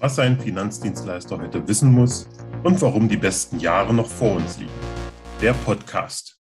[0.00, 2.28] was ein Finanzdienstleister heute wissen muss
[2.62, 4.70] und warum die besten Jahre noch vor uns liegen.
[5.42, 6.38] Der Podcast.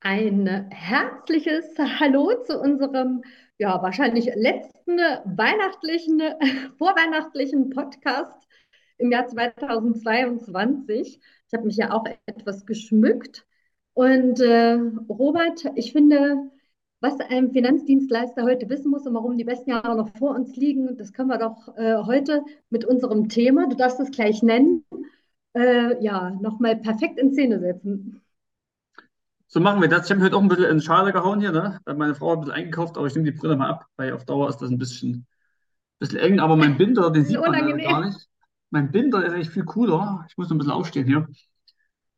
[0.00, 3.22] Ein herzliches Hallo zu unserem
[3.58, 6.22] ja wahrscheinlich letzten weihnachtlichen,
[6.78, 8.48] vorweihnachtlichen Podcast
[8.96, 11.20] im Jahr 2022.
[11.20, 13.44] Ich habe mich ja auch etwas geschmückt.
[13.92, 14.78] Und äh,
[15.08, 16.50] Robert, ich finde,
[17.00, 20.96] was ein Finanzdienstleister heute wissen muss und warum die besten Jahre noch vor uns liegen,
[20.96, 24.84] das können wir doch äh, heute mit unserem Thema, du darfst es gleich nennen,
[25.54, 28.20] äh, ja, nochmal perfekt in Szene setzen.
[29.50, 30.04] So machen wir das.
[30.04, 31.80] Ich habe heute auch ein bisschen in Schale gehauen hier, ne?
[31.86, 34.26] Meine Frau hat ein bisschen eingekauft, aber ich nehme die Brille mal ab, weil auf
[34.26, 35.26] Dauer ist das ein bisschen,
[35.98, 36.38] bisschen eng.
[36.38, 38.28] Aber mein Binder, den sieht man gar nicht.
[38.68, 40.26] Mein Binder ist eigentlich viel cooler.
[40.28, 41.26] Ich muss noch ein bisschen aufstehen hier.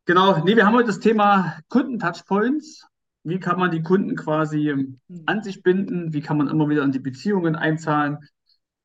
[0.07, 2.90] Genau, nee, wir haben heute das Thema Kundentouchpoints
[3.23, 5.01] wie kann man die Kunden quasi hm.
[5.27, 6.13] an sich binden?
[6.13, 8.19] Wie kann man immer wieder in die Beziehungen einzahlen?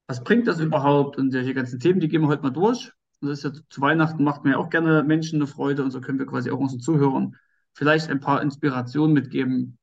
[0.08, 1.18] Was bringt das überhaupt?
[1.18, 2.92] Und solche ganzen Themen, die gehen wir heute mal durch.
[3.22, 5.92] Und das ist ja zu Weihnachten macht mir ja auch gerne Menschen eine Freude und
[5.92, 7.36] so können wir quasi auch unseren Zuhörern
[7.74, 9.77] vielleicht ein paar Inspirationen mitgeben,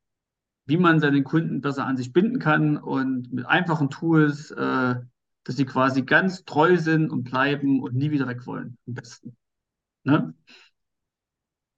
[0.66, 4.94] wie man seine Kunden besser an sich binden kann und mit einfachen Tools, äh,
[5.44, 8.78] dass sie quasi ganz treu sind und bleiben und nie wieder weg wollen.
[8.86, 9.36] Am besten.
[10.04, 10.34] Ne?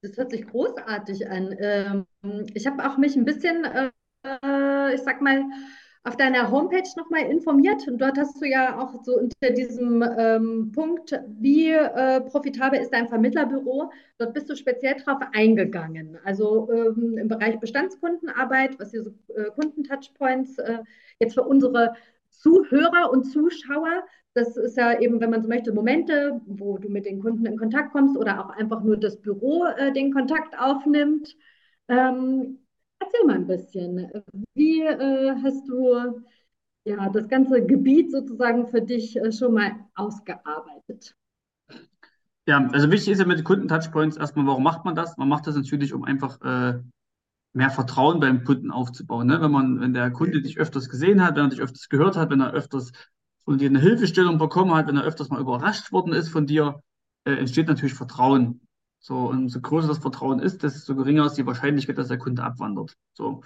[0.04, 1.56] Das hört sich großartig an.
[1.58, 2.06] Ähm,
[2.52, 5.44] ich habe auch mich ein bisschen, äh, ich sag mal,
[6.06, 10.72] auf deiner Homepage nochmal informiert und dort hast du ja auch so unter diesem ähm,
[10.72, 16.18] Punkt, wie äh, profitabel ist dein Vermittlerbüro, dort bist du speziell drauf eingegangen.
[16.22, 20.80] Also ähm, im Bereich Bestandskundenarbeit, was hier so äh, Kundentouchpoints äh,
[21.18, 21.94] jetzt für unsere
[22.28, 27.06] Zuhörer und Zuschauer das ist ja eben, wenn man so möchte, Momente, wo du mit
[27.06, 31.36] den Kunden in Kontakt kommst oder auch einfach nur das Büro äh, den Kontakt aufnimmt.
[31.88, 32.58] Ähm,
[32.98, 34.10] erzähl mal ein bisschen.
[34.54, 36.20] Wie äh, hast du
[36.84, 41.14] ja, das ganze Gebiet sozusagen für dich äh, schon mal ausgearbeitet?
[42.46, 45.16] Ja, also wichtig ist ja mit den Kunden-Touchpoints erstmal, warum macht man das?
[45.16, 46.80] Man macht das natürlich, um einfach äh,
[47.54, 49.28] mehr Vertrauen beim Kunden aufzubauen.
[49.28, 49.40] Ne?
[49.40, 52.30] Wenn man, wenn der Kunde dich öfters gesehen hat, wenn er dich öfters gehört hat,
[52.30, 52.92] wenn er öfters
[53.44, 56.80] von dir eine Hilfestellung bekommen hat, wenn er öfters mal überrascht worden ist von dir,
[57.24, 58.60] äh, entsteht natürlich Vertrauen.
[59.00, 62.42] So, und so größer das Vertrauen ist, desto geringer ist die Wahrscheinlichkeit, dass der Kunde
[62.42, 62.96] abwandert.
[63.12, 63.42] So.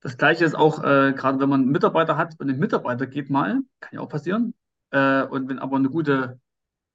[0.00, 3.30] Das gleiche ist auch, äh, gerade wenn man einen Mitarbeiter hat und ein Mitarbeiter geht
[3.30, 4.52] mal, kann ja auch passieren.
[4.90, 6.40] Äh, und wenn aber eine gute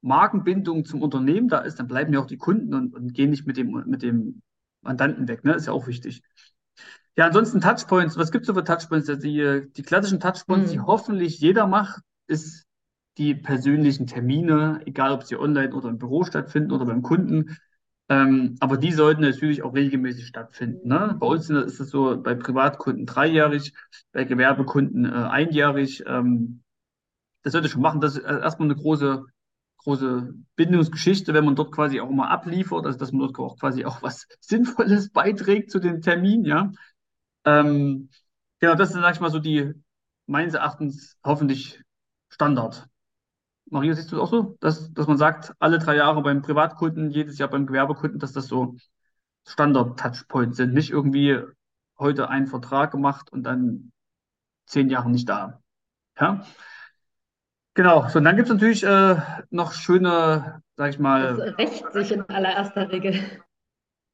[0.01, 3.47] Markenbindung zum Unternehmen da ist, dann bleiben ja auch die Kunden und, und gehen nicht
[3.47, 4.41] mit dem, mit dem
[4.81, 5.43] Mandanten weg.
[5.43, 5.53] Ne?
[5.53, 6.21] Ist ja auch wichtig.
[7.15, 8.15] Ja, ansonsten Touchpoints.
[8.15, 9.07] Was gibt es so für Touchpoints?
[9.07, 10.73] Die, die klassischen Touchpoints, mhm.
[10.73, 12.65] die hoffentlich jeder macht, ist
[13.17, 17.57] die persönlichen Termine, egal ob sie online oder im Büro stattfinden oder beim Kunden.
[18.09, 20.87] Ähm, aber die sollten natürlich auch regelmäßig stattfinden.
[20.87, 21.15] Ne?
[21.19, 23.73] Bei uns ist es so bei Privatkunden dreijährig,
[24.13, 26.03] bei Gewerbekunden äh, einjährig.
[26.05, 26.61] Ähm,
[27.43, 27.99] das sollte schon machen.
[27.99, 29.25] Das ist erstmal eine große,
[29.79, 33.83] große Bindungsgeschichte, wenn man dort quasi auch mal abliefert, also dass man dort auch quasi
[33.83, 36.45] auch was Sinnvolles beiträgt zu den Terminen.
[36.45, 36.71] Ja?
[37.45, 38.09] Ähm,
[38.59, 39.73] genau, das sind, sag ich mal, so die
[40.27, 41.81] meines Erachtens hoffentlich
[42.37, 42.87] Standard.
[43.71, 47.09] Maria, siehst du es auch so, dass, dass man sagt, alle drei Jahre beim Privatkunden,
[47.09, 48.75] jedes Jahr beim Gewerbekunden, dass das so
[49.47, 51.39] Standard-Touchpoints sind, nicht irgendwie
[51.97, 53.91] heute einen Vertrag gemacht und dann
[54.67, 55.63] zehn Jahre nicht da.
[56.19, 56.45] Ja?
[57.73, 59.15] Genau, so und dann gibt es natürlich äh,
[59.49, 61.37] noch schöne, sag ich mal.
[61.37, 63.19] Das rächt sich in allererster Regel.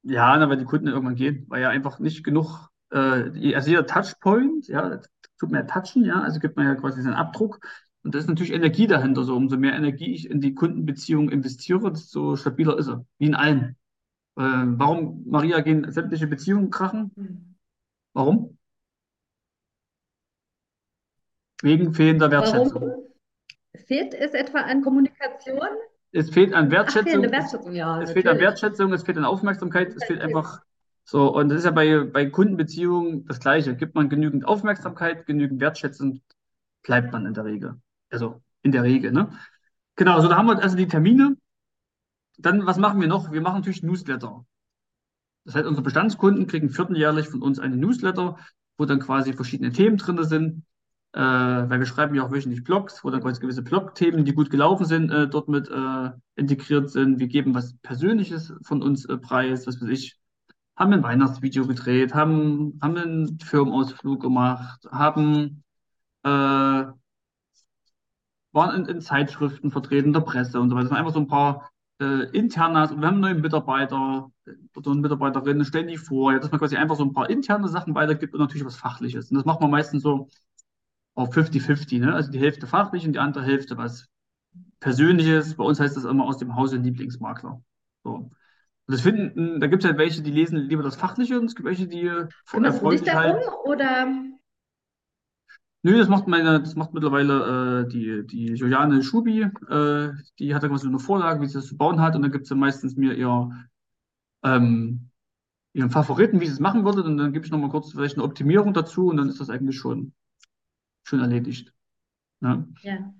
[0.02, 3.86] Ja, na, weil die Kunden irgendwann gehen, weil ja einfach nicht genug, äh, also jeder
[3.86, 4.98] Touchpoint, ja,
[5.38, 7.60] tut mehr touchen, ja, also gibt man ja quasi seinen Abdruck.
[8.04, 9.24] Und da ist natürlich Energie dahinter.
[9.24, 13.04] So, umso mehr Energie ich in die Kundenbeziehung investiere, desto stabiler ist er.
[13.18, 13.76] Wie in allen.
[14.36, 17.56] Äh, warum, Maria, gehen sämtliche Beziehungen krachen?
[18.12, 18.58] Warum?
[21.62, 22.82] Wegen fehlender Wertschätzung.
[22.82, 23.04] Warum?
[23.86, 25.60] Fehlt es etwa an Kommunikation?
[26.12, 27.24] Es fehlt an Wertschätzung.
[27.24, 30.60] Ach, Wertschätzung ja, es fehlt an Wertschätzung, es fehlt an Aufmerksamkeit, es fehlt einfach
[31.04, 31.34] so.
[31.34, 33.74] Und das ist ja bei, bei Kundenbeziehungen das Gleiche.
[33.74, 36.20] Gibt man genügend Aufmerksamkeit, genügend Wertschätzung,
[36.82, 37.80] bleibt man in der Regel.
[38.14, 39.30] Also in der Regel, ne?
[39.96, 41.36] Genau, so da haben wir also die Termine.
[42.38, 43.32] Dann, was machen wir noch?
[43.32, 44.46] Wir machen natürlich Newsletter.
[45.44, 48.38] Das heißt, unsere Bestandskunden kriegen vierteljährlich von uns eine Newsletter,
[48.78, 50.64] wo dann quasi verschiedene Themen drin sind.
[51.12, 54.50] Äh, weil wir schreiben ja auch wöchentlich Blogs, wo dann quasi gewisse Blog-Themen, die gut
[54.50, 57.18] gelaufen sind, äh, dort mit äh, integriert sind.
[57.18, 60.18] Wir geben was Persönliches von uns äh, preis, was weiß ich,
[60.76, 65.62] haben ein Weihnachtsvideo gedreht, haben, haben einen Firmenausflug gemacht, haben
[66.24, 66.84] äh,
[68.54, 70.84] waren in, in Zeitschriften vertreten, in der Presse und so weiter.
[70.84, 71.70] Das sind einfach so ein paar
[72.00, 74.30] äh, Internas und wir haben neue Mitarbeiter
[74.76, 77.68] oder eine Mitarbeiterin, stellen die vor, ja, dass man quasi einfach so ein paar interne
[77.68, 79.30] Sachen weitergibt und natürlich was Fachliches.
[79.30, 80.28] Und das macht man meistens so
[81.14, 82.14] auf 50-50, ne?
[82.14, 84.08] Also die Hälfte fachlich und die andere Hälfte was
[84.80, 85.56] Persönliches.
[85.56, 87.62] Bei uns heißt das immer aus dem Hause Lieblingsmakler.
[88.02, 88.30] So.
[88.86, 91.54] Und das finden, da gibt es halt welche, die lesen lieber das Fachliche und es
[91.54, 93.34] gibt welche, die äh, Kümmerst du dich sich halt.
[93.34, 94.06] darum oder?
[95.84, 99.42] Nö, das macht meine, das macht mittlerweile äh, die, die Juliane Schubi.
[99.42, 102.16] Äh, die hat da quasi so eine Vorlage, wie sie das zu bauen hat.
[102.16, 103.50] Und dann gibt sie meistens mir ihr,
[104.44, 105.10] ähm,
[105.74, 107.04] ihren Favoriten, wie sie es machen würde.
[107.04, 109.76] Und dann gebe ich nochmal kurz vielleicht eine Optimierung dazu und dann ist das eigentlich
[109.76, 110.14] schon,
[111.02, 111.74] schon erledigt.
[112.40, 112.66] Ne?
[112.80, 113.12] Ja.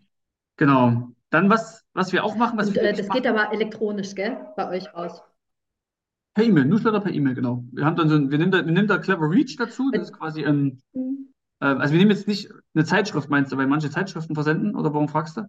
[0.57, 1.11] Genau.
[1.29, 4.15] Dann was, was wir auch machen, was Und wir äh, das geht machen, aber elektronisch,
[4.15, 4.39] gell?
[4.57, 5.21] Bei euch raus.
[6.33, 7.63] per E-Mail, Newsletter per E-Mail, genau.
[7.73, 9.91] Wir haben dann so ein, wir nehmen da, wir nehmen da Clever Reach dazu.
[9.93, 10.81] Das ist quasi ein,
[11.61, 11.67] Mhm.
[11.67, 14.93] äh, also wir nehmen jetzt nicht eine Zeitschrift, meinst du, weil manche Zeitschriften versenden oder
[14.93, 15.43] warum fragst du?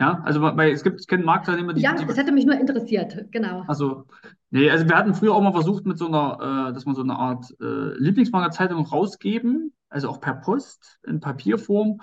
[0.00, 2.54] Ja, also weil es gibt, ich kenne Marktteilnehmer, die, Ja, die es hätte mich nur
[2.54, 3.64] interessiert, genau.
[3.66, 4.06] Also,
[4.50, 7.02] nee, also wir hatten früher auch mal versucht mit so einer, äh, dass man so
[7.02, 12.00] eine Art äh, Lieblingsmanga-Zeitung rausgeben, also auch per Post in Papierform.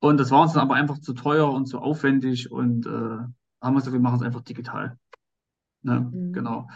[0.00, 3.34] Und das war uns dann aber einfach zu teuer und zu aufwendig und äh, haben
[3.60, 4.96] wir gesagt, wir machen es einfach digital.
[5.82, 6.00] Ne?
[6.00, 6.32] Mhm.
[6.32, 6.68] Genau.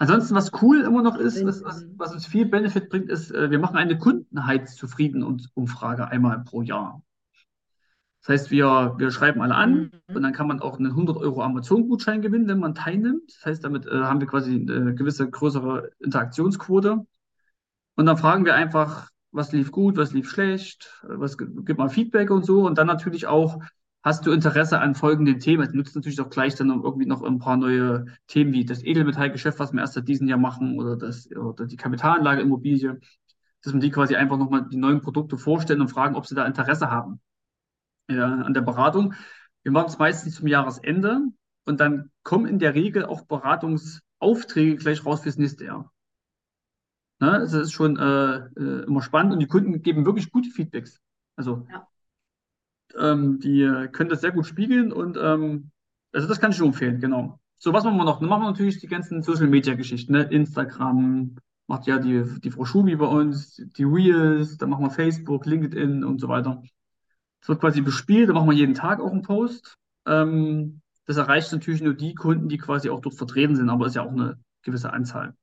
[0.00, 3.50] Ansonsten, was cool immer noch ist, ist was, was uns viel Benefit bringt, ist, äh,
[3.50, 7.02] wir machen eine Kundenheitszufrieden-Umfrage einmal pro Jahr.
[8.22, 10.16] Das heißt, wir, wir schreiben alle an Mhm.
[10.16, 13.24] und dann kann man auch einen 100 Euro Amazon-Gutschein gewinnen, wenn man teilnimmt.
[13.28, 17.04] Das heißt, damit äh, haben wir quasi eine gewisse größere Interaktionsquote.
[17.96, 21.90] Und dann fragen wir einfach, was lief gut, was lief schlecht, äh, was gibt mal
[21.90, 22.66] Feedback und so.
[22.66, 23.62] Und dann natürlich auch,
[24.02, 25.70] hast du Interesse an folgenden Themen?
[25.70, 29.58] Du nutzt natürlich auch gleich dann irgendwie noch ein paar neue Themen wie das Edelmetallgeschäft,
[29.58, 32.98] was wir erst seit diesem Jahr machen, oder, das, oder die Kapitalanlage Immobilie,
[33.62, 36.46] dass man die quasi einfach nochmal die neuen Produkte vorstellen und fragen, ob sie da
[36.46, 37.20] Interesse haben
[38.08, 39.14] ja, an der Beratung.
[39.62, 41.20] Wir machen es meistens zum Jahresende
[41.66, 45.92] und dann kommen in der Regel auch Beratungsaufträge gleich raus fürs nächste Jahr.
[47.20, 47.38] Ne?
[47.40, 51.00] Das ist schon äh, äh, immer spannend und die Kunden geben wirklich gute Feedbacks.
[51.36, 51.86] Also Ja.
[52.98, 55.70] Ähm, die können das sehr gut spiegeln und ähm,
[56.12, 57.40] also das kann ich nur empfehlen, genau.
[57.58, 58.20] So, was machen wir noch?
[58.20, 60.22] Dann machen wir natürlich die ganzen Social Media Geschichten, ne?
[60.22, 65.46] Instagram, macht ja die, die Frau Schubi bei uns, die Reels, dann machen wir Facebook,
[65.46, 66.62] LinkedIn und so weiter.
[67.40, 69.76] Es wird quasi bespielt, da machen wir jeden Tag auch einen Post.
[70.06, 73.96] Ähm, das erreicht natürlich nur die Kunden, die quasi auch dort vertreten sind, aber ist
[73.96, 75.34] ja auch eine gewisse Anzahl.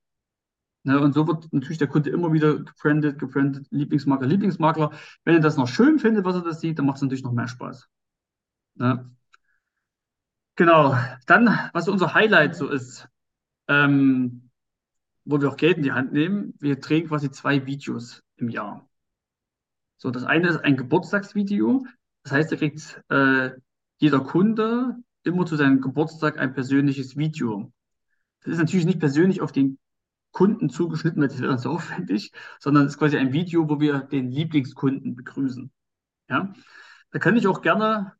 [0.87, 4.91] Ne, und so wird natürlich der Kunde immer wieder gebrandet, gebrandet, Lieblingsmakler, Lieblingsmakler.
[5.25, 7.33] Wenn er das noch schön findet, was er das sieht, dann macht es natürlich noch
[7.33, 7.89] mehr Spaß.
[8.75, 9.13] Ne?
[10.55, 10.95] Genau.
[11.25, 13.05] Dann, was unser Highlight so ist,
[13.67, 14.49] ähm,
[15.25, 18.87] wo wir auch Geld in die Hand nehmen, wir drehen quasi zwei Videos im Jahr.
[19.97, 21.85] So, das eine ist ein Geburtstagsvideo.
[22.23, 23.49] Das heißt, da kriegt äh,
[23.97, 27.73] jeder Kunde immer zu seinem Geburtstag ein persönliches Video.
[28.39, 29.77] Das ist natürlich nicht persönlich auf den
[30.31, 33.99] Kunden zugeschnitten, weil das wäre so aufwendig, sondern es ist quasi ein Video, wo wir
[33.99, 35.71] den Lieblingskunden begrüßen.
[36.29, 36.53] Ja,
[37.11, 38.13] da kann ich auch gerne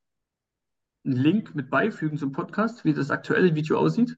[1.06, 4.18] einen Link mit beifügen zum Podcast, wie das aktuelle Video aussieht.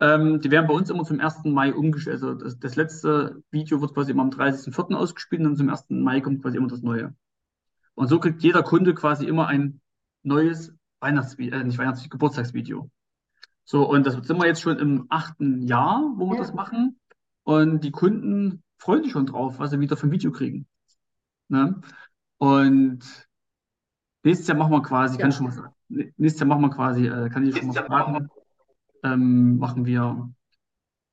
[0.00, 1.44] Ähm, die werden bei uns immer zum 1.
[1.44, 2.22] Mai umgestellt.
[2.22, 4.94] Also das, das letzte Video wird quasi immer am 30.04.
[4.94, 5.86] ausgespielt und dann zum 1.
[5.90, 7.14] Mai kommt quasi immer das neue.
[7.94, 9.80] Und so kriegt jeder Kunde quasi immer ein
[10.22, 12.90] neues Weihnachtsvideo, äh, nicht Weihnachtsvideo, Geburtstagsvideo.
[13.64, 16.42] So, und das sind wir jetzt schon im achten Jahr, wo wir Ja.
[16.42, 16.98] das machen.
[17.48, 20.66] Und die Kunden freuen sich schon drauf, was sie wieder für ein Video kriegen.
[21.48, 21.80] Ne?
[22.36, 23.00] Und
[24.22, 27.06] nächstes Jahr machen wir quasi, kann ich schon mal sagen, nächstes Jahr machen wir quasi,
[27.06, 28.28] äh, kann ich schon mal sagen,
[29.02, 30.30] ähm, machen wir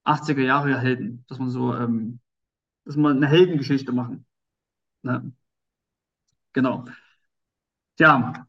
[0.04, 2.20] 80er Jahre Helden, dass wir so, ähm,
[2.84, 4.26] dass wir eine Heldengeschichte machen.
[5.04, 5.32] Ne?
[6.52, 6.84] Genau.
[7.98, 8.46] Ja,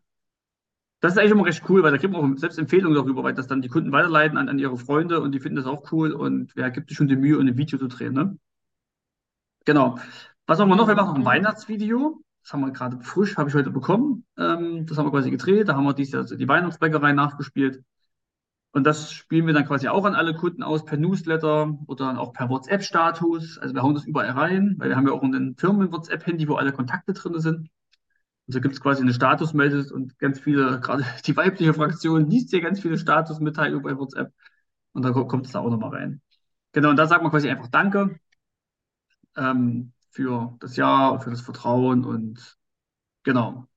[1.01, 3.35] das ist eigentlich immer recht cool, weil da kriegt man auch selbst Empfehlungen darüber, weil
[3.35, 6.13] das dann die Kunden weiterleiten an, an ihre Freunde und die finden das auch cool
[6.13, 8.39] und wer gibt sich schon die Mühe, um ein Video zu drehen, ne?
[9.67, 9.99] Genau.
[10.47, 10.89] Was machen wir noch?
[10.89, 11.25] Wir machen noch ein.
[11.25, 12.23] Weihnachtsvideo.
[12.43, 14.25] Das haben wir gerade frisch, habe ich heute bekommen.
[14.39, 15.69] Ähm, das haben wir quasi gedreht.
[15.69, 17.83] Da haben wir dieses Jahr die Weihnachtsbäckerei nachgespielt.
[18.73, 22.19] Und das spielen wir dann quasi auch an alle Kunden aus per Newsletter oder dann
[22.19, 23.59] auch per WhatsApp-Status.
[23.59, 26.73] Also wir hauen das überall rein, weil wir haben ja auch ein Firmen-WhatsApp-Handy, wo alle
[26.73, 27.69] Kontakte drin sind.
[28.47, 32.51] Und so gibt es quasi eine Statusmeldung und ganz viele, gerade die weibliche Fraktion liest
[32.51, 34.33] hier ganz viele Statusmitteilungen bei WhatsApp.
[34.93, 36.21] Und da ko- kommt es da auch nochmal rein.
[36.73, 38.21] Genau, und da sagt man quasi einfach Danke
[39.37, 42.57] ähm, für das Jahr und für das Vertrauen und
[43.25, 43.69] genau.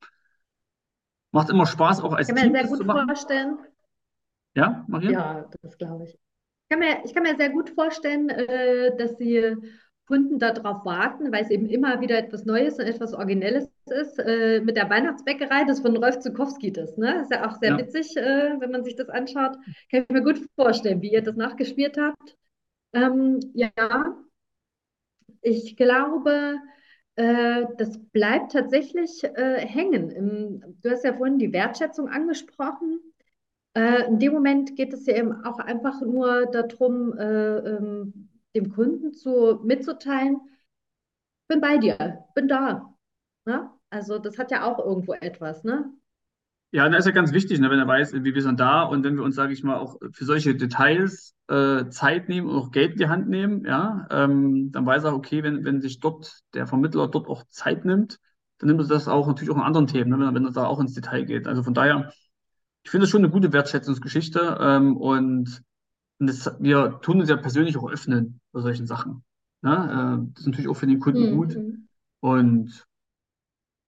[1.32, 3.58] Macht immer Spaß, auch als Ich kann mir Team sehr das gut vorstellen,
[4.54, 5.24] Ja, Maria?
[5.24, 6.12] ja, das glaube ich.
[6.14, 9.56] Ich kann mir, ich kann mir sehr gut vorstellen, äh, dass die
[10.08, 14.20] Kunden darauf warten, weil es eben immer wieder etwas Neues und etwas Originelles ist.
[14.20, 17.22] Äh, mit der Weihnachtsbäckerei, das von Rolf Zukowski das, ne?
[17.22, 17.78] Ist ja auch sehr Ja.
[17.78, 19.58] witzig, äh, wenn man sich das anschaut.
[19.92, 22.38] Kann ich mir gut vorstellen, wie ihr das nachgespielt habt.
[22.94, 23.72] Ähm, ja,
[25.42, 26.58] ich glaube,
[27.18, 30.12] Äh, das bleibt tatsächlich äh, hängen.
[30.12, 33.02] Im, du hast ja vorhin die Wertschätzung angesprochen.
[33.76, 38.72] Äh, in dem Moment geht es ja eben auch einfach nur darum, äh, ähm, dem
[38.74, 40.40] Kunden zu, mitzuteilen,
[41.48, 42.94] bin bei dir, bin da.
[43.46, 43.70] Ne?
[43.90, 45.92] Also das hat ja auch irgendwo etwas, ne?
[46.72, 49.04] Ja, da ist ja ganz wichtig, ne, wenn er weiß, wie wir sind da und
[49.04, 52.72] wenn wir uns, sage ich mal, auch für solche Details äh, Zeit nehmen und auch
[52.72, 56.42] Geld in die Hand nehmen, ja, ähm, dann weiß er, okay, wenn, wenn sich dort
[56.54, 58.20] der Vermittler dort auch Zeit nimmt,
[58.60, 60.68] dann nimmt er das auch natürlich auch in anderen Themen, ne, wenn, wenn er da
[60.68, 61.48] auch ins Detail geht.
[61.48, 62.14] Also von daher,
[62.84, 65.64] ich finde es schon eine gute Wertschätzungsgeschichte ähm, und,
[66.20, 69.24] und das, wir tun uns ja persönlich auch öffnen bei solchen Sachen.
[69.64, 69.72] Ne?
[69.72, 71.56] Äh, das ist natürlich auch für den Kunden gut.
[71.56, 71.88] Mhm.
[72.20, 72.86] Und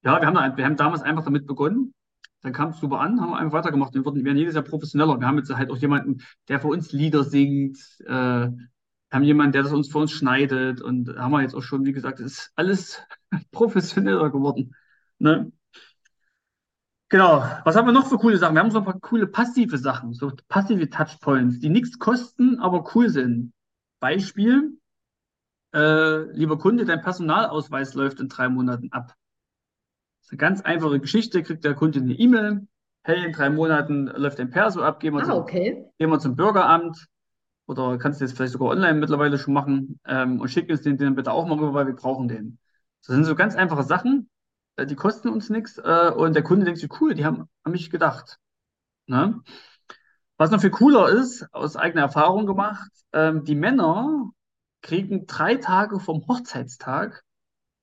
[0.03, 1.93] ja, wir haben, wir haben damals einfach damit begonnen.
[2.41, 3.93] Dann kam es super an, haben wir einfach weitergemacht.
[3.93, 5.19] Wir werden jedes Jahr professioneller.
[5.19, 7.77] Wir haben jetzt halt auch jemanden, der für uns Lieder singt.
[8.05, 8.49] Äh,
[9.11, 10.81] haben jemanden, der das uns für uns schneidet.
[10.81, 13.01] Und haben wir jetzt auch schon, wie gesagt, es ist alles
[13.51, 14.75] professioneller geworden.
[15.19, 15.51] Ne?
[17.09, 17.43] Genau.
[17.65, 18.55] Was haben wir noch für coole Sachen?
[18.55, 22.89] Wir haben so ein paar coole passive Sachen, so passive Touchpoints, die nichts kosten, aber
[22.95, 23.53] cool sind.
[23.99, 24.79] Beispiel,
[25.73, 29.15] äh, lieber Kunde, dein Personalausweis läuft in drei Monaten ab.
[30.31, 32.65] Eine ganz einfache Geschichte, kriegt der Kunde eine E-Mail,
[33.03, 35.85] hey, in drei Monaten läuft dein Perso ab, gehen wir, Ah, zum, okay.
[35.97, 37.05] gehen wir zum Bürgeramt
[37.65, 40.97] oder kannst du jetzt vielleicht sogar online mittlerweile schon machen ähm, und schick uns den,
[40.97, 42.59] den bitte auch mal rüber, weil wir brauchen den.
[43.05, 44.29] Das sind so ganz einfache Sachen,
[44.77, 47.73] äh, die kosten uns nichts äh, und der Kunde denkt sich, cool, die haben an
[47.73, 48.37] mich gedacht.
[49.07, 49.41] Ne?
[50.37, 54.29] Was noch viel cooler ist, aus eigener Erfahrung gemacht, ähm, die Männer
[54.81, 57.21] kriegen drei Tage vom Hochzeitstag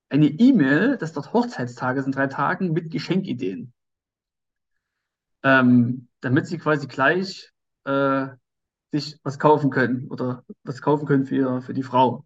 [0.08, 3.72] eine E-Mail, dass dort Hochzeitstage sind, drei Tagen mit Geschenkideen.
[5.42, 7.52] Ähm, damit sie quasi gleich
[7.84, 8.28] äh,
[8.90, 12.24] sich was kaufen können oder was kaufen können für, für die Frau.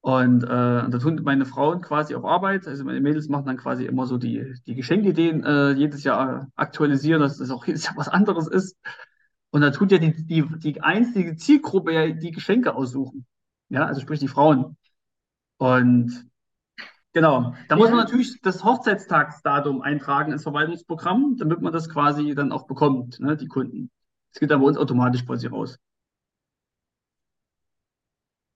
[0.00, 3.56] Und, äh, und da tun meine Frauen quasi auf Arbeit, also meine Mädels machen dann
[3.56, 7.96] quasi immer so die, die Geschenkideen äh, jedes Jahr aktualisieren, dass das auch jedes Jahr
[7.96, 8.76] was anderes ist.
[9.50, 13.26] Und da tut ja die, die, die einzige Zielgruppe ja die Geschenke aussuchen.
[13.68, 14.76] Ja, also sprich die Frauen.
[15.56, 16.28] Und
[17.16, 18.04] genau, da muss man Ja.
[18.04, 23.48] natürlich das Hochzeitstagsdatum eintragen ins Verwaltungsprogramm, damit man das quasi dann auch bekommt, ne, die
[23.48, 23.90] Kunden.
[24.32, 25.78] Das geht dann bei uns automatisch quasi raus.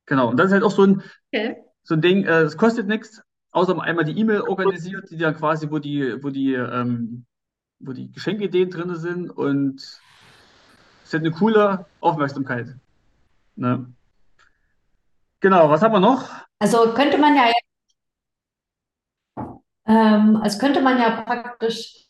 [0.06, 1.02] Genau, und das ist halt auch so ein,
[1.32, 1.56] Okay.
[1.84, 5.34] so ein Ding, äh, das kostet nichts, außer man einmal die E-Mail organisiert, die dann
[5.36, 7.24] quasi, wo die, wo die, ähm,
[7.78, 12.76] wo die Geschenkideen drin sind und es hat eine coole Aufmerksamkeit.
[13.56, 13.90] Ne?
[15.40, 16.28] Genau, was haben wir noch?
[16.58, 17.50] Also könnte man ja,
[19.86, 22.06] ähm, also könnte man ja praktisch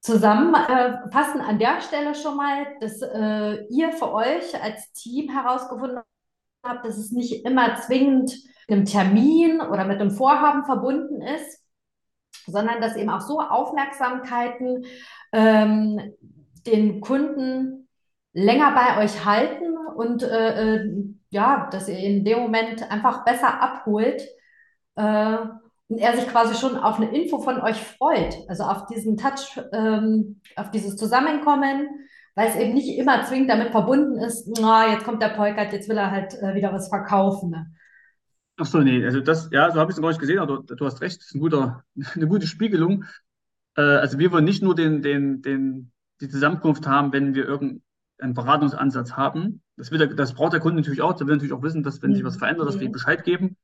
[0.00, 6.00] zusammenfassen an der Stelle schon mal, dass äh, ihr für euch als Team herausgefunden
[6.64, 8.32] habt, dass es nicht immer zwingend
[8.68, 11.62] mit einem Termin oder mit einem Vorhaben verbunden ist,
[12.46, 14.86] sondern dass eben auch so Aufmerksamkeiten
[15.32, 16.14] ähm,
[16.66, 17.88] den Kunden
[18.32, 23.60] länger bei euch halten und äh, äh, ja, dass ihr in dem Moment einfach besser
[23.60, 24.22] abholt
[24.98, 25.38] äh,
[25.90, 29.58] und er sich quasi schon auf eine Info von euch freut, also auf diesen Touch,
[29.72, 31.88] ähm, auf dieses Zusammenkommen,
[32.34, 35.88] weil es eben nicht immer zwingend damit verbunden ist, na, jetzt kommt der Polkert, jetzt
[35.88, 37.50] will er halt äh, wieder was verkaufen.
[37.50, 37.66] Ne?
[38.58, 40.74] Ach so, nee, also das, ja, so habe ich es gar nicht gesehen, aber du,
[40.74, 43.04] du hast recht, das ist ein guter, eine gute Spiegelung.
[43.76, 48.34] Äh, also wir wollen nicht nur den, den, den, die Zusammenkunft haben, wenn wir irgendeinen
[48.34, 49.62] Beratungsansatz haben.
[49.76, 51.14] Das, will der, das braucht der Kunde natürlich auch.
[51.14, 53.56] Der will natürlich auch wissen, dass wenn sich was verändert, dass wir ihm Bescheid geben.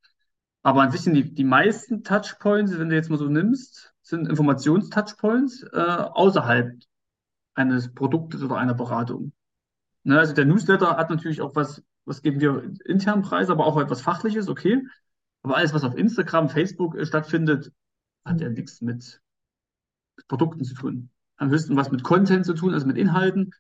[0.65, 4.27] Aber an sich sind die, die meisten Touchpoints, wenn du jetzt mal so nimmst, sind
[4.27, 6.73] Informations-Touchpoints äh, außerhalb
[7.55, 9.33] eines Produktes oder einer Beratung.
[10.05, 13.79] Ne, also der Newsletter hat natürlich auch was, was geben wir intern preis, aber auch
[13.79, 14.83] etwas Fachliches, okay.
[15.43, 17.71] Aber alles, was auf Instagram, Facebook äh, stattfindet,
[18.25, 19.21] hat ja nichts mit,
[20.17, 21.11] mit Produkten zu tun.
[21.37, 23.53] Am höchsten was mit Content zu tun, also mit Inhalten.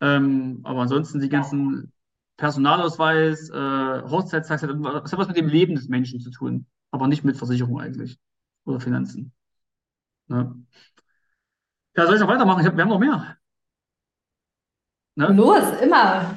[0.00, 1.92] Ähm, aber ansonsten die ganzen
[2.36, 7.24] Personalausweis, äh, Hochzeitstag, das hat was mit dem Leben des Menschen zu tun, aber nicht
[7.24, 8.18] mit Versicherung eigentlich
[8.64, 9.32] oder Finanzen.
[10.28, 10.54] Ne?
[11.96, 12.60] Ja, soll ich noch weitermachen?
[12.60, 13.36] Ich hab, wir haben noch mehr.
[15.14, 15.32] Ne?
[15.32, 16.36] Los, immer,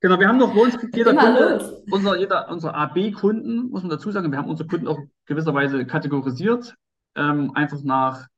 [0.00, 1.82] Genau, wir haben noch bei uns jeder immer Kunde, los.
[1.90, 6.76] unser, jeder, unsere AB-Kunden, muss man dazu sagen, wir haben unsere Kunden auch gewisserweise kategorisiert,
[7.16, 8.28] ähm, einfach nach,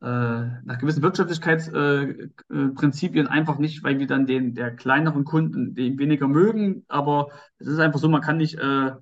[0.00, 5.98] nach gewissen Wirtschaftlichkeitsprinzipien, äh, Prinzipien, einfach nicht, weil wir dann den der kleineren Kunden den
[5.98, 8.92] weniger mögen, aber es ist einfach so, man kann nicht äh,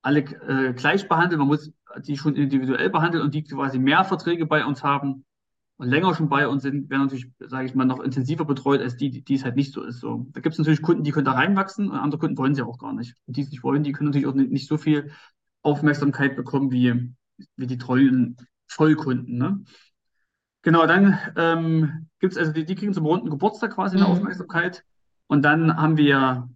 [0.00, 4.46] alle äh, gleich behandeln, man muss die schon individuell behandeln und die quasi mehr Verträge
[4.46, 5.24] bei uns haben
[5.76, 8.96] und länger schon bei uns sind, werden natürlich, sage ich mal, noch intensiver betreut als
[8.96, 10.00] die, die, die es halt nicht so ist.
[10.00, 12.62] So, da gibt es natürlich Kunden, die können da reinwachsen und andere Kunden wollen sie
[12.62, 13.14] auch gar nicht.
[13.26, 15.10] Und die es nicht wollen, die können natürlich auch nicht, nicht so viel
[15.62, 17.12] Aufmerksamkeit bekommen wie,
[17.56, 19.36] wie die treuen Vollkunden.
[19.36, 19.64] Ne?
[20.66, 24.10] Genau, dann ähm, gibt es also die, die kriegen zum runden Geburtstag quasi eine Mhm.
[24.10, 24.84] Aufmerksamkeit.
[25.28, 26.50] Und dann haben wir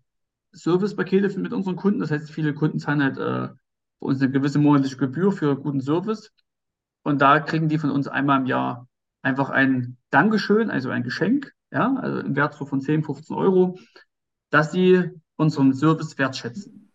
[0.50, 2.00] Servicepakete mit unseren Kunden.
[2.00, 3.54] Das heißt, viele Kunden zahlen halt äh,
[4.00, 6.32] für uns eine gewisse monatliche Gebühr für guten Service.
[7.04, 8.88] Und da kriegen die von uns einmal im Jahr
[9.22, 13.78] einfach ein Dankeschön, also ein Geschenk, ja, also im Wert so von 10, 15 Euro,
[14.50, 16.90] dass sie unseren Service wertschätzen.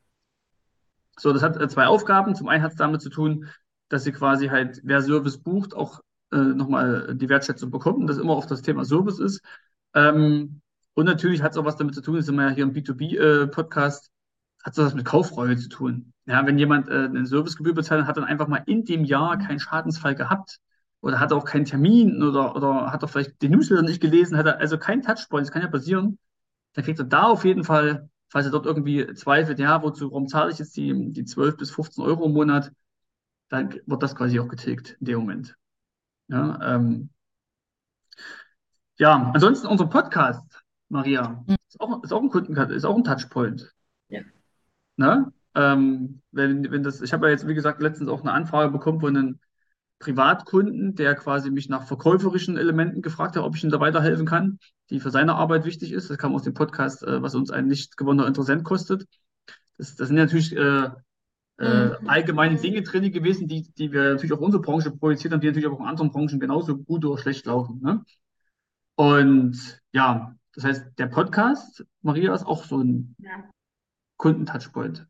[1.18, 2.36] So, das hat äh, zwei Aufgaben.
[2.36, 3.48] Zum einen hat es damit zu tun,
[3.88, 6.02] dass sie quasi halt, wer Service bucht, auch
[6.32, 9.42] äh, nochmal die Wertschätzung bekommt und das immer auf das Thema Service ist.
[9.94, 10.62] Ähm,
[10.94, 14.12] und natürlich hat es auch was damit zu tun, sind wir ja hier im B2B-Podcast,
[14.64, 16.14] hat es was mit Kauffreude zu tun.
[16.26, 19.60] Ja, wenn jemand äh, eine Servicegebühr bezahlt, hat dann einfach mal in dem Jahr keinen
[19.60, 20.60] Schadensfall gehabt
[21.02, 24.48] oder hat auch keinen Termin oder, oder hat auch vielleicht den Newsletter nicht gelesen, hat
[24.48, 26.18] er also keinen Touchpoint, das kann ja passieren,
[26.74, 30.28] dann kriegt er da auf jeden Fall, falls er dort irgendwie zweifelt, ja, wozu, warum
[30.28, 32.72] zahle ich jetzt die, die 12 bis 15 Euro im Monat,
[33.50, 35.56] dann wird das quasi auch getilgt in dem Moment.
[36.28, 37.10] Ja, ähm,
[38.98, 41.56] ja, ansonsten unser Podcast, Maria, Mhm.
[41.68, 43.72] ist auch, ist auch ein Kunden, ist auch ein Touchpoint.
[44.10, 44.22] Ja.
[44.98, 45.32] Ne?
[45.56, 49.00] Ähm, wenn, wenn das, ich habe ja jetzt, wie gesagt, letztens auch eine Anfrage bekommen
[49.00, 49.40] von einem
[50.00, 54.60] Privatkunden, der quasi mich nach verkäuferischen Elementen gefragt hat, ob ich ihm da weiterhelfen kann,
[54.90, 56.10] die für seine Arbeit wichtig ist.
[56.10, 59.06] Das kam aus dem Podcast, äh, was uns ein nicht gewonnener Interessent kostet.
[59.78, 60.90] Das, das sind natürlich äh,
[61.60, 62.10] äh, Mhm.
[62.10, 65.68] allgemeine Dinge drin gewesen, die, die wir natürlich auf unsere Branche projiziert haben, die natürlich
[65.70, 67.82] auch in anderen Branchen genauso gut oder schlecht laufen.
[67.82, 68.04] Ne?
[68.96, 73.44] Und ja, das heißt, der Podcast, Maria, ist auch so ein Ja.
[74.18, 75.08] Kundentouchpoint.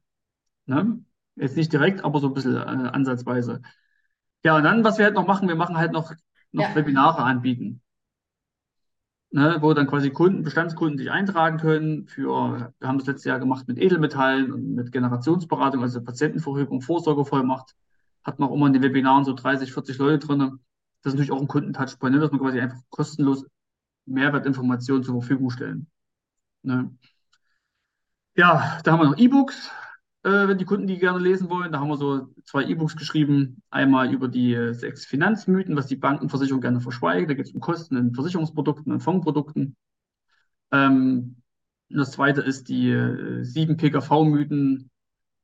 [0.68, 1.04] Ne?
[1.36, 3.62] Jetzt nicht direkt, aber so ein bisschen äh, ansatzweise.
[4.44, 6.14] Ja, und dann, was wir halt noch machen, wir machen halt noch,
[6.52, 6.76] noch Ja.
[6.76, 7.82] Webinare anbieten.
[9.36, 13.38] Ne, wo dann quasi Kunden, Bestandskunden sich eintragen können für, wir haben das letztes Jahr
[13.38, 17.76] gemacht mit Edelmetallen und mit Generationsberatung, also Patientenverfügung, Vorsorgevollmacht,
[18.24, 20.40] hat man auch immer in den Webinaren so 30, 40 Leute drin.
[20.40, 23.46] Das ist natürlich auch ein Kundentouchpoint, ne, dass man quasi einfach kostenlos
[24.06, 25.88] Mehrwertinformationen zur Verfügung stellen.
[26.64, 26.96] Ne?
[28.38, 29.70] Ja, da haben wir noch E-Books,
[30.26, 31.72] äh, wenn die Kunden die gerne lesen wollen.
[31.72, 33.62] Da haben wir so zwei E-Books geschrieben.
[33.70, 37.30] Einmal über die äh, sechs Finanzmythen, was die Bankenversicherung gerne verschweigt.
[37.30, 39.76] Da geht es um Kosten in Versicherungsprodukten und Fondsprodukten.
[40.72, 41.36] Ähm,
[41.92, 44.90] und das zweite ist die äh, sieben PKV-Mythen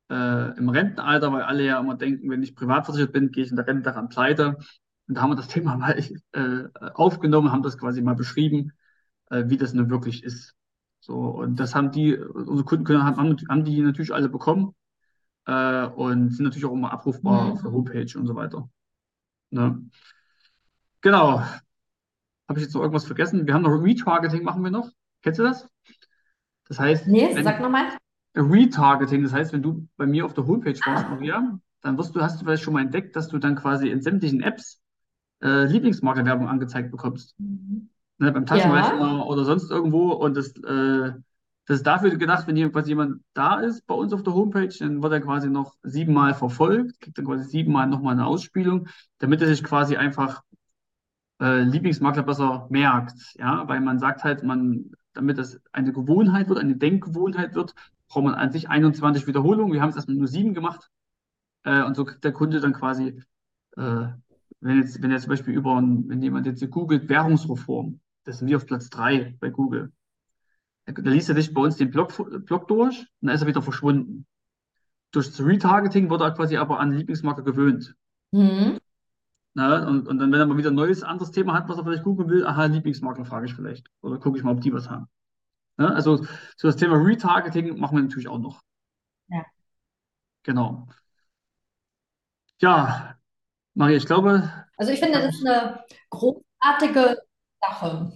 [0.10, 3.52] äh, im Rentenalter, weil alle ja immer denken, wenn ich privat versichert bin, gehe ich
[3.52, 4.58] in der Rente daran pleite.
[5.08, 5.96] Und da haben wir das Thema mal
[6.32, 6.64] äh,
[6.96, 8.72] aufgenommen, haben das quasi mal beschrieben,
[9.30, 10.58] wie das nun wirklich ist.
[11.02, 14.74] So, und das haben die, unsere Kunden können, haben, haben die natürlich alle bekommen
[15.48, 17.52] äh, und sind natürlich auch immer abrufbar Mhm.
[17.54, 18.70] auf der Homepage und so weiter.
[19.50, 19.84] Ne?
[21.02, 21.40] Genau.
[22.48, 23.48] Habe ich jetzt noch irgendwas vergessen?
[23.48, 24.90] Wir haben noch Retargeting, machen wir noch.
[25.24, 25.68] Kennst du das?
[26.68, 27.98] Das heißt, Nee, wenn, sag nochmal.
[28.36, 31.10] Retargeting, das heißt, wenn du bei mir auf der Homepage warst.
[31.10, 34.02] Maria, dann wirst du, hast du vielleicht schon mal entdeckt, dass du dann quasi in
[34.02, 34.80] sämtlichen Apps
[35.42, 37.36] äh, Lieblingsmarkenwerbung angezeigt bekommst.
[37.40, 37.90] Mhm.
[38.22, 38.50] Ne, beim Ja.
[38.56, 40.12] Taschenrechner oder sonst irgendwo.
[40.12, 41.12] Und das, äh,
[41.66, 44.70] das ist dafür gedacht, wenn jemand, quasi jemand da ist bei uns auf der Homepage,
[44.80, 49.42] dann wird er quasi noch siebenmal verfolgt, kriegt dann quasi siebenmal nochmal eine Ausspielung, damit
[49.42, 50.44] er sich quasi einfach
[51.42, 53.16] äh, Lieblingsmakler besser merkt.
[53.40, 57.74] Ja, weil man sagt halt, man, damit das eine Gewohnheit wird, eine Denkgewohnheit wird,
[58.08, 59.74] braucht man an sich 21 Wiederholungen.
[59.74, 60.92] Wir haben es erstmal nur sieben gemacht.
[61.64, 63.20] Äh, und so kriegt der Kunde dann quasi,
[63.78, 64.08] äh,
[64.60, 68.58] wenn jetzt, wenn jetzt zum Beispiel über, wenn jemand jetzt googelt, Währungsreform, das sind wir
[68.58, 69.92] auf Platz drei bei Google.
[70.86, 72.14] Da, da liest er sich bei uns den Blog,
[72.46, 74.26] Blog durch und dann ist er wieder verschwunden.
[75.12, 77.96] Durch das Retargeting wurde er quasi aber an Lieblingsmarke gewöhnt.
[78.32, 78.80] Mhm.
[79.54, 79.88] Ne?
[79.88, 82.04] Und, und dann, wenn er mal wieder ein neues, anderes Thema hat, was er vielleicht
[82.04, 83.88] googeln will, aha, Lieblingsmarke frage ich vielleicht.
[84.02, 85.08] Oder gucke ich mal, ob die was haben.
[85.78, 85.94] Ne?
[85.94, 86.18] Also,
[86.56, 88.62] so das Thema Retargeting machen wir natürlich auch noch.
[89.28, 89.46] Ja.
[90.44, 90.88] Genau.
[92.60, 93.18] Ja,
[93.74, 97.18] Maria, ich glaube, Also ich finde, das ist eine großartige
[97.62, 98.12] Sache.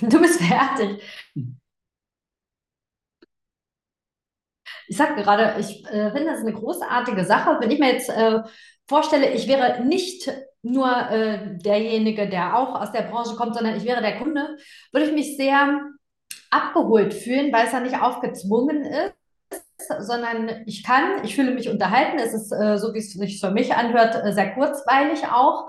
[0.00, 1.02] Du bist fertig.
[4.88, 7.58] Ich sag gerade, ich äh, finde das eine großartige Sache.
[7.60, 8.42] Wenn ich mir jetzt äh,
[8.88, 10.30] vorstelle, ich wäre nicht
[10.62, 14.56] nur äh, derjenige, der auch aus der Branche kommt, sondern ich wäre der Kunde,
[14.92, 15.80] würde ich mich sehr
[16.50, 19.14] abgeholt fühlen, weil es ja nicht aufgezwungen ist,
[20.00, 22.18] sondern ich kann, ich fühle mich unterhalten.
[22.18, 25.68] Es ist, äh, so wie es sich für mich anhört, äh, sehr kurzweilig auch.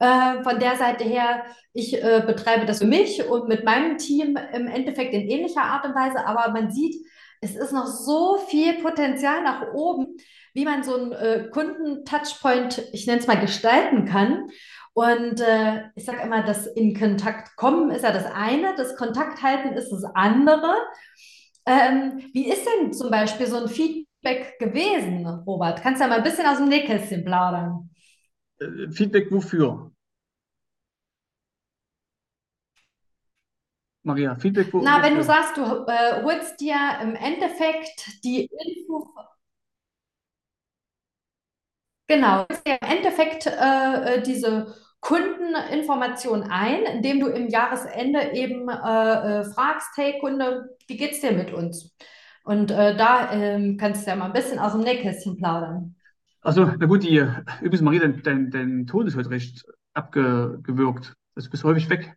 [0.00, 4.38] Äh, von der Seite her, ich äh, betreibe das für mich und mit meinem Team
[4.52, 7.04] im Endeffekt in ähnlicher Art und Weise, aber man sieht,
[7.40, 10.16] es ist noch so viel Potenzial nach oben,
[10.54, 14.48] wie man so einen äh, Kunden-Touchpoint, ich nenne es mal, gestalten kann.
[14.92, 19.42] Und äh, ich sage immer, das in Kontakt kommen ist ja das eine, das Kontakt
[19.42, 20.74] halten ist das andere.
[21.66, 25.82] Ähm, wie ist denn zum Beispiel so ein Feedback gewesen, Robert?
[25.82, 27.90] Kannst du ja mal ein bisschen aus dem Nähkästchen plaudern?
[28.60, 29.90] Äh, Feedback wofür?
[34.02, 35.24] Maria, Feedback wo, Na, wenn du wofür?
[35.24, 39.08] sagst, du äh, holst dir im Endeffekt die Info,
[42.06, 48.68] genau, holst dir im Endeffekt äh, äh, diese Kundeninformation ein, indem du im Jahresende eben
[48.68, 51.94] äh, äh, fragst, hey Kunde, wie geht's dir mit uns?
[52.44, 55.97] Und da ähm, kannst du ja mal ein bisschen aus dem Nähkästchen plaudern.
[56.48, 57.22] Also, na gut, die,
[57.60, 61.12] übrigens, Maria, dein, dein, dein Ton ist heute recht abgewürgt.
[61.34, 62.16] Also, du bist häufig weg.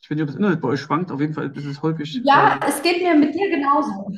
[0.00, 1.12] Ich weiß nicht, ob das Internet bei euch schwankt.
[1.12, 2.20] Auf jeden Fall ist es häufig.
[2.24, 4.10] Ja, Äh, es geht mir mit dir genauso.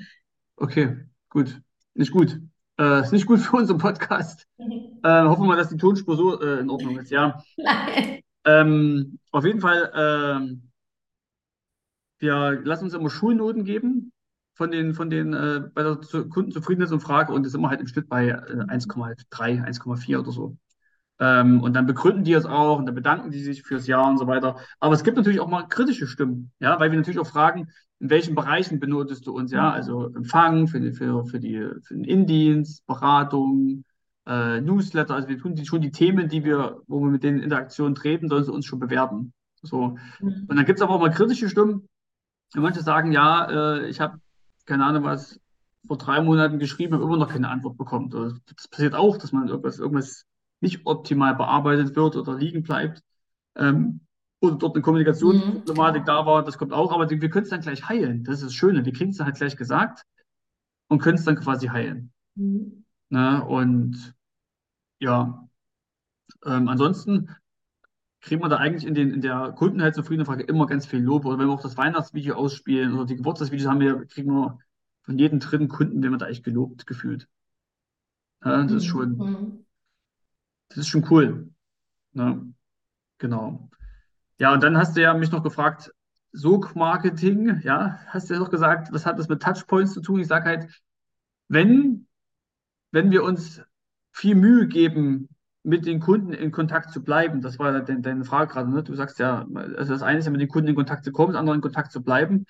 [0.56, 0.96] okay,
[1.28, 1.60] gut.
[1.92, 2.40] Nicht gut.
[2.78, 4.46] Äh, ist nicht gut für unseren Podcast.
[5.02, 7.10] Äh, hoffen wir mal, dass die Tonspur so äh, in Ordnung ist.
[7.10, 7.42] Ja.
[7.58, 8.20] Nein.
[8.46, 10.70] Ähm, auf jeden Fall, ähm,
[12.18, 14.12] wir lassen uns immer Schulnoten geben
[14.54, 17.86] von den, von den äh, bei der Zu- Kundenzufriedenheitsumfrage und das sind wir halt im
[17.86, 20.56] Schnitt bei äh, 1,3, 1,4 oder so.
[21.18, 24.18] Ähm, und dann begründen die es auch und dann bedanken die sich fürs Jahr und
[24.18, 24.56] so weiter.
[24.80, 28.08] Aber es gibt natürlich auch mal kritische Stimmen, ja, weil wir natürlich auch fragen, in
[28.08, 32.04] welchen Bereichen benotest du uns, ja, also Empfang für, die, für, für, die, für den
[32.04, 33.84] Indienst, Beratung,
[34.26, 37.38] äh, Newsletter, also wir tun die, schon die Themen, die wir, wo wir mit denen
[37.38, 39.32] in Interaktion treten, sollen sie uns schon bewerten.
[39.62, 39.98] So.
[40.46, 41.86] Und dann gibt es aber auch mal kritische Stimmen.
[42.54, 44.18] Und manche sagen, ja, äh, ich habe
[44.70, 45.40] keine Ahnung was
[45.84, 48.08] vor drei Monaten geschrieben, habe immer noch keine Antwort bekommen.
[48.10, 50.26] Das, passiert auch, dass man irgendwas, irgendwas
[50.60, 53.02] nicht optimal bearbeitet wird oder liegen bleibt.
[53.56, 54.00] Ähm,
[54.40, 56.06] oder dort eine Kommunikationsproblematik Mhm.
[56.06, 58.22] da war, das kommt auch, aber wir können es dann gleich heilen.
[58.24, 58.84] Das ist das Schöne.
[58.84, 60.04] Wir kriegen es dann halt gleich gesagt
[60.88, 62.12] und können es dann quasi heilen.
[62.36, 62.84] Mhm.
[63.08, 63.44] Ne?
[63.44, 64.14] Und
[65.00, 65.48] ja,
[66.46, 67.34] ähm, ansonsten
[68.20, 71.24] kriegen wir da eigentlich in, den, in der Kundenheitszufriedenfrage immer ganz viel Lob.
[71.24, 74.58] Oder wenn wir auch das Weihnachtsvideo ausspielen oder die Geburtstagsvideos haben wir, kriegen wir
[75.02, 77.28] von jedem dritten Kunden, werden wir da echt gelobt gefühlt.
[78.44, 79.66] Ja, das ist schon, Mhm.
[80.68, 81.50] das ist schon cool.
[82.12, 82.52] Ne?
[83.18, 83.70] Genau.
[84.38, 85.92] Ja, und dann hast du ja mich noch gefragt,
[86.32, 90.20] Sog-Marketing, ja, hast du ja noch gesagt, was hat das mit Touchpoints zu tun?
[90.20, 90.82] Ich sage halt,
[91.48, 92.06] wenn,
[92.92, 93.62] wenn wir uns
[94.12, 95.28] viel Mühe geben,
[95.62, 98.82] mit den Kunden in Kontakt zu bleiben, das war ja deine, Frage gerade, ne?
[98.82, 99.46] Du sagst ja,
[99.76, 101.60] also das eine ist ja mit den Kunden in Kontakt zu kommen, das andere in
[101.60, 102.46] Kontakt zu bleiben.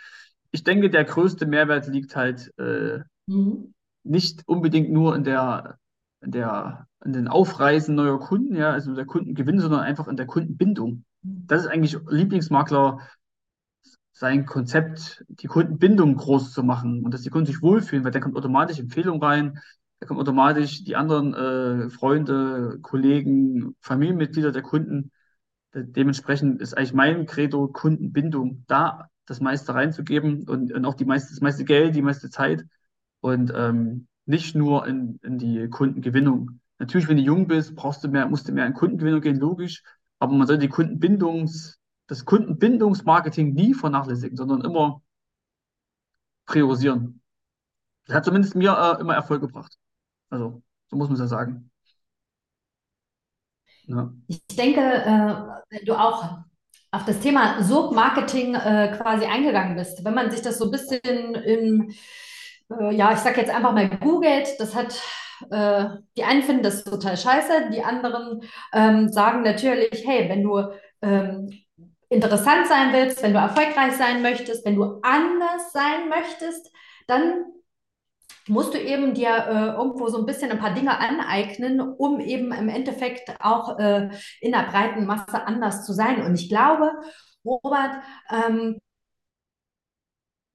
[0.52, 3.72] Ich denke, der größte Mehrwert liegt halt äh, Mhm.
[4.02, 5.78] nicht unbedingt nur in der,
[6.20, 10.26] in der, in den Aufreisen neuer Kunden, ja, also der Kundengewinn, sondern einfach in der
[10.26, 11.04] Kundenbindung.
[11.22, 12.98] Das ist eigentlich Lieblingsmakler
[14.12, 18.20] sein Konzept, die Kundenbindung groß zu machen und dass die Kunden sich wohlfühlen, weil da
[18.20, 19.58] kommt automatisch Empfehlung rein,
[20.00, 25.12] da kommen automatisch die anderen äh, Freunde, Kollegen, Familienmitglieder der Kunden.
[25.74, 31.04] De dementsprechend ist eigentlich mein Credo Kundenbindung, da das meiste reinzugeben und, und auch die
[31.04, 32.64] meiste, das meiste Geld, die meiste Zeit
[33.20, 36.60] und ähm, nicht nur in, in die Kundengewinnung.
[36.78, 39.82] Natürlich, wenn du jung bist, brauchst du mehr, musst du mehr in Kundengewinnung gehen, logisch,
[40.18, 45.02] aber man soll die Kundenbindungs, das Kundenbindungsmarketing nie vernachlässigen, sondern immer
[46.46, 47.20] priorisieren.
[48.06, 49.79] Das hat zumindest mir äh, immer Erfolg gebracht.
[50.30, 51.70] Also, so muss man es ja sagen.
[53.86, 54.12] Ja.
[54.28, 55.34] Ich denke, äh,
[55.70, 56.38] wenn du auch
[56.92, 61.34] auf das Thema Sog-Marketing äh, quasi eingegangen bist, wenn man sich das so ein bisschen
[61.34, 61.90] im,
[62.70, 65.00] äh, ja, ich sag jetzt einfach mal googelt, das hat,
[65.50, 68.42] die einen finden das total scheiße, die anderen
[68.74, 71.48] ähm, sagen natürlich, hey, wenn du ähm,
[72.10, 76.70] interessant sein willst, wenn du erfolgreich sein möchtest, wenn du anders sein möchtest,
[77.06, 77.46] dann
[78.48, 82.52] musst du eben dir äh, irgendwo so ein bisschen ein paar Dinge aneignen, um eben
[82.52, 86.22] im Endeffekt auch äh, in der breiten Masse anders zu sein.
[86.22, 86.92] Und ich glaube,
[87.44, 87.96] Robert,
[88.30, 88.78] ähm,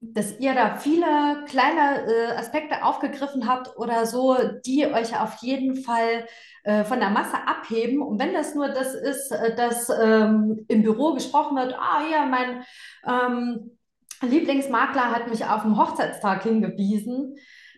[0.00, 5.76] dass ihr da viele kleine äh, Aspekte aufgegriffen habt oder so, die euch auf jeden
[5.76, 6.26] Fall
[6.64, 8.02] äh, von der Masse abheben.
[8.02, 12.26] Und wenn das nur das ist, äh, dass ähm, im Büro gesprochen wird, ah ja,
[12.26, 12.64] mein
[13.06, 13.78] ähm,
[14.22, 17.36] Lieblingsmakler hat mich auf dem Hochzeitstag hingewiesen,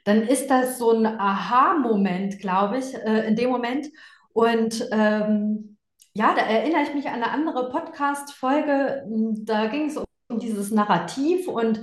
[0.09, 3.88] dann ist das so ein Aha-Moment, glaube ich, äh, in dem Moment.
[4.33, 5.77] Und ähm,
[6.14, 9.05] ja, da erinnere ich mich an eine andere Podcast-Folge.
[9.44, 11.83] Da ging es um dieses Narrativ und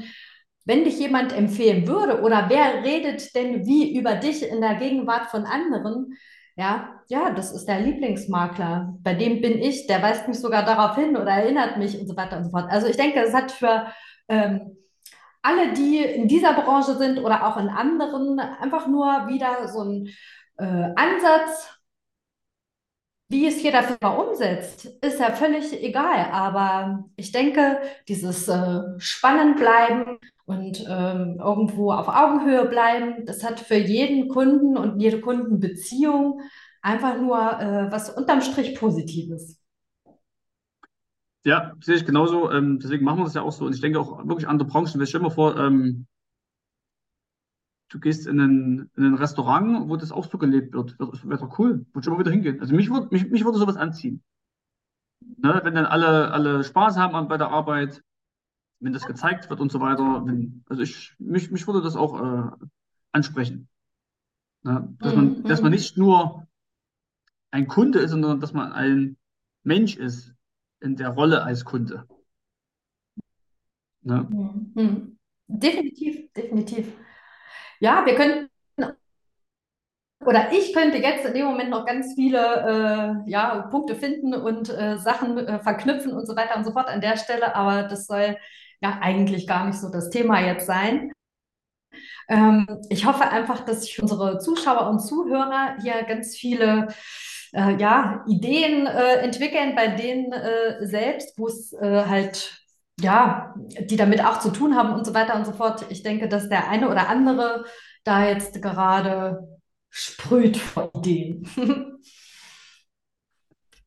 [0.65, 5.27] wenn dich jemand empfehlen würde oder wer redet denn wie über dich in der Gegenwart
[5.27, 6.17] von anderen,
[6.55, 8.97] ja, ja, das ist der Lieblingsmakler.
[9.03, 12.17] Bei dem bin ich, der weist mich sogar darauf hin oder erinnert mich und so
[12.17, 12.71] weiter und so fort.
[12.71, 13.85] Also ich denke, es hat für
[14.29, 14.77] ähm,
[15.45, 20.07] alle, die in dieser Branche sind oder auch in anderen, einfach nur wieder so ein
[20.57, 21.69] äh, Ansatz,
[23.27, 26.31] wie es jeder Firma umsetzt, ist ja völlig egal.
[26.31, 33.25] Aber ich denke, dieses äh, Spannend bleiben und ähm, irgendwo auf Augenhöhe bleiben.
[33.25, 36.41] Das hat für jeden Kunden und jede Kundenbeziehung
[36.81, 39.59] einfach nur äh, was unterm Strich Positives.
[41.45, 42.51] Ja, sehe ich genauso.
[42.51, 43.65] Ähm, deswegen machen wir das ja auch so.
[43.65, 44.99] Und ich denke auch wirklich andere Branchen.
[44.99, 46.07] Ich stell mir vor, ähm,
[47.89, 50.95] du gehst in ein, in ein Restaurant, wo das auch so gelebt wird.
[50.99, 51.85] Das wäre doch cool.
[51.93, 52.59] Würde ich immer wieder hingehen.
[52.59, 54.23] Also mich, würd, mich, mich würde sowas anziehen.
[55.37, 55.61] Ne?
[55.63, 58.03] Wenn dann alle, alle Spaß haben an, bei der Arbeit,
[58.79, 60.23] wenn das gezeigt wird und so weiter.
[60.25, 62.49] Wenn, also ich, mich, mich würde das auch äh,
[63.11, 63.69] ansprechen.
[64.63, 64.95] Ne?
[64.97, 66.47] Dass, man, dass man nicht nur
[67.51, 69.17] ein Kunde ist, sondern dass man ein
[69.61, 70.34] Mensch ist
[70.85, 72.07] in der Rolle als Kunde.
[74.01, 74.27] Ne?
[74.29, 75.17] Mhm.
[75.47, 76.93] Definitiv, definitiv.
[77.79, 78.49] Ja, wir könnten
[80.25, 82.39] oder ich könnte jetzt in dem Moment noch ganz viele
[83.25, 86.87] äh, ja, Punkte finden und äh, Sachen äh, verknüpfen und so weiter und so fort
[86.87, 88.37] an der Stelle, aber das soll
[88.81, 91.11] ja eigentlich gar nicht so das Thema jetzt sein.
[92.27, 96.87] Ähm, ich hoffe einfach, dass sich unsere Zuschauer und Zuhörer hier ganz viele
[97.55, 102.61] äh, ja, Ideen äh, entwickeln, bei denen äh, selbst, wo es halt
[102.99, 105.85] ja, die damit auch zu tun haben und so weiter und so fort.
[105.89, 107.65] Ich denke, dass der eine oder andere
[108.05, 109.47] da jetzt gerade
[109.89, 111.47] sprüht vor Ideen.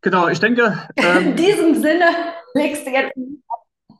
[0.00, 0.88] Genau, ich denke.
[0.96, 2.04] Ähm, In diesem Sinne
[2.54, 3.12] legst du jetzt.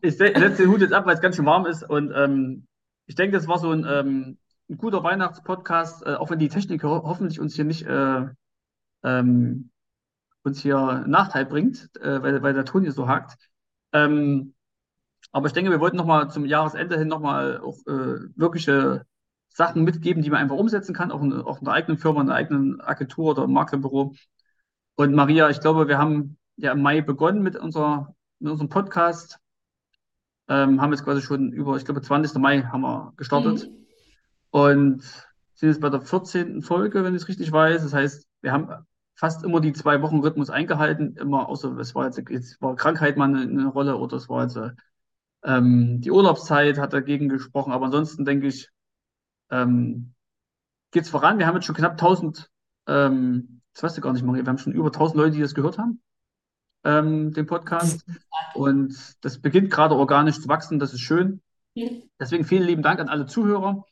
[0.01, 1.83] Ich setze den Hut jetzt ab, weil es ganz schön warm ist.
[1.83, 2.67] Und ähm,
[3.07, 4.39] ich denke, das war so ein, ähm,
[4.71, 8.27] ein guter Weihnachtspodcast, äh, auch wenn die Technik ho hoffentlich uns hier nicht äh,
[9.03, 9.71] ähm,
[10.43, 13.37] uns hier Nachteil bringt, äh, weil, weil der Ton hier so hakt.
[13.93, 14.55] Ähm,
[15.33, 19.05] aber ich denke, wir wollten nochmal zum Jahresende hin nochmal auch äh, wirkliche
[19.49, 22.29] Sachen mitgeben, die man einfach umsetzen kann, auch in, auch in der eigenen Firma, in
[22.29, 24.15] der eigenen Agentur oder im Maklerbüro.
[24.95, 29.39] Und Maria, ich glaube, wir haben ja im Mai begonnen mit, unserer, mit unserem Podcast.
[30.49, 32.39] Ähm, haben jetzt quasi schon über, ich glaube, 20.
[32.41, 33.69] Mai haben wir gestartet.
[33.69, 33.87] Mhm.
[34.51, 35.03] Und
[35.55, 36.63] sind jetzt bei der 14.
[36.63, 37.83] Folge, wenn ich es richtig weiß.
[37.83, 38.87] Das heißt, wir haben
[39.19, 43.17] fast immer die zwei Wochen Rhythmus eingehalten, immer außer es war jetzt, jetzt war Krankheit
[43.17, 44.59] mal eine, eine Rolle oder es war jetzt
[45.45, 48.71] ähm, die Urlaubszeit hat dagegen gesprochen, aber ansonsten denke ich,
[49.51, 50.15] ähm,
[50.93, 51.39] geht es voran.
[51.39, 52.49] Wir haben jetzt schon knapp 1000,
[52.87, 55.55] ähm, das weißt du gar nicht, Maria, wir haben schon über 1000 Leute, die das
[55.55, 56.01] gehört haben,
[56.85, 58.05] ähm, den Podcast.
[58.55, 61.41] Und das beginnt gerade organisch zu wachsen, das ist schön.
[62.21, 63.85] Deswegen vielen lieben Dank an alle Zuhörer,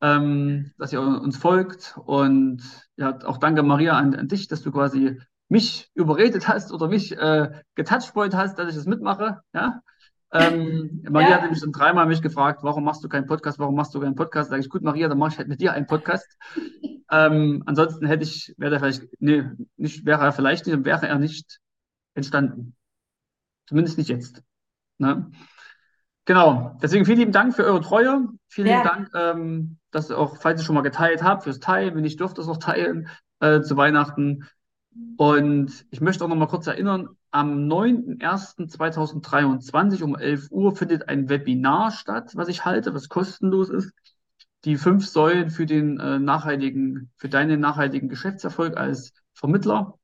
[0.00, 1.98] ähm, dass ihr uns folgt.
[2.04, 2.62] Und
[2.96, 7.16] ja, auch danke, Maria, an, an dich, dass du quasi mich überredet hast oder mich
[7.16, 9.40] äh, getouchpoint hast, dass ich das mitmache.
[9.52, 9.82] Ja?
[10.32, 11.34] Ähm, Maria ja.
[11.36, 14.14] hat nämlich schon dreimal mich gefragt, warum machst du keinen Podcast, warum machst du keinen
[14.14, 14.50] Podcast?
[14.50, 16.36] Sag ich, gut, Maria, dann mache ich halt mit dir einen Podcast.
[17.10, 19.44] ähm, ansonsten hätte ich, wäre er vielleicht, nee,
[19.76, 21.60] nicht, wäre er vielleicht nicht, wäre er nicht
[22.14, 22.76] entstanden.
[23.66, 24.42] Zumindest nicht jetzt.
[24.98, 25.30] Ne?
[26.28, 28.28] Genau, deswegen vielen lieben Dank für eure Treue.
[28.48, 28.82] Vielen ja.
[28.82, 31.96] lieben Dank, ähm, dass ihr auch, falls ihr schon mal geteilt habt, fürs Teilen.
[31.96, 33.08] Wenn ich dürfte es noch teilen
[33.40, 34.46] äh, zu Weihnachten.
[35.16, 41.30] Und ich möchte auch noch mal kurz erinnern, am 9.01.2023 um 11 Uhr findet ein
[41.30, 43.94] Webinar statt, was ich halte, was kostenlos ist.
[44.66, 49.94] Die fünf Säulen für den äh, nachhaltigen, für deinen nachhaltigen Geschäftserfolg als Vermittler.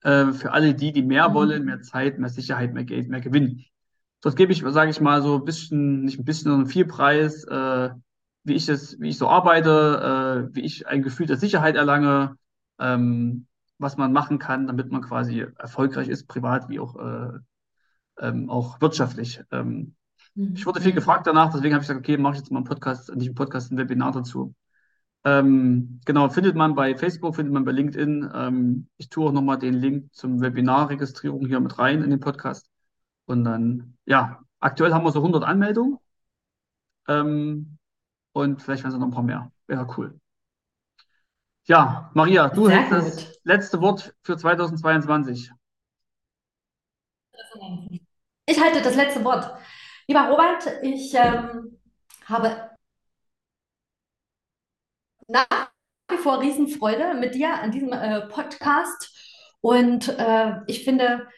[0.00, 1.34] Äh, für alle die, die mehr mhm.
[1.34, 3.64] wollen, mehr Zeit, mehr Sicherheit, mehr Geld, mehr Gewinn.
[4.20, 7.44] Dort gebe ich, sage ich mal, so ein bisschen, nicht ein bisschen, sondern viel Preis,
[7.44, 7.90] äh,
[8.44, 12.36] wie ich es, wie ich so arbeite, äh, wie ich ein Gefühl der Sicherheit erlange,
[12.80, 13.46] ähm,
[13.78, 17.38] was man machen kann, damit man quasi erfolgreich ist, privat wie auch, äh,
[18.20, 19.40] ähm, auch wirtschaftlich.
[19.52, 19.94] Ähm,
[20.34, 20.54] mhm.
[20.54, 22.66] Ich wurde viel gefragt danach, deswegen habe ich gesagt, okay, mache ich jetzt mal einen
[22.66, 24.54] Podcast, nicht einen Podcast, ein Webinar dazu.
[25.24, 28.30] Ähm, genau, findet man bei Facebook, findet man bei LinkedIn.
[28.34, 32.68] Ähm, ich tue auch nochmal den Link zum Webinarregistrierung hier mit rein in den Podcast.
[33.28, 35.98] Und dann, ja, aktuell haben wir so 100 Anmeldungen.
[37.08, 37.78] Ähm,
[38.32, 39.52] und vielleicht werden es noch ein paar mehr.
[39.66, 40.18] Wäre cool.
[41.66, 45.52] Ja, Maria, du Sehr hältst das letzte Wort für 2022.
[48.46, 49.54] Ich halte das letzte Wort.
[50.06, 51.78] Lieber Robert, ich ähm,
[52.24, 52.70] habe
[55.26, 55.70] nach
[56.10, 59.14] wie vor Riesenfreude mit dir an diesem äh, Podcast
[59.60, 61.28] und äh, ich finde,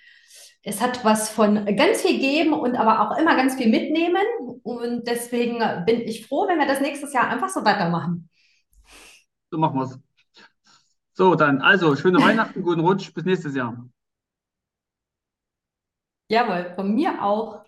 [0.62, 4.22] es hat was von ganz viel geben und aber auch immer ganz viel mitnehmen
[4.62, 8.28] und deswegen bin ich froh, wenn wir das nächstes Jahr einfach so weitermachen.
[9.50, 9.98] So machen wir es.
[11.12, 13.86] So, dann, also, schöne Weihnachten, guten Rutsch, bis nächstes Jahr.
[16.28, 17.64] Jawohl, von mir auch.